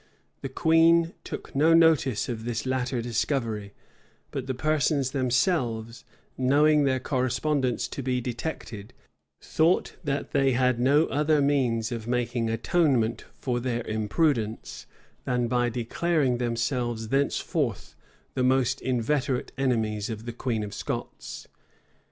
The 0.41 0.49
queen 0.49 1.13
took 1.23 1.53
no 1.55 1.75
notice 1.75 2.27
of 2.27 2.43
this 2.43 2.65
latter 2.65 3.03
discovery; 3.03 3.71
but 4.31 4.47
the 4.47 4.55
persons 4.55 5.11
themselves, 5.11 6.05
knowing 6.35 6.85
their 6.85 6.99
correspondence 6.99 7.87
to 7.89 8.01
be 8.01 8.19
detected, 8.19 8.95
though 9.57 9.83
that 10.03 10.31
they 10.31 10.53
had 10.53 10.79
no 10.79 11.05
other 11.05 11.39
means 11.39 11.91
of 11.91 12.07
making 12.07 12.49
atonement 12.49 13.25
for 13.31 13.59
their 13.59 13.83
imprudence, 13.85 14.87
than 15.25 15.47
by 15.47 15.69
declaring 15.69 16.39
themselves 16.39 17.09
thenceforth 17.09 17.93
the 18.33 18.41
most 18.41 18.81
inveterate 18.81 19.51
enemies 19.55 20.09
of 20.09 20.25
the 20.25 20.33
queen 20.33 20.63
of 20.63 20.73
Scots. 20.73 21.47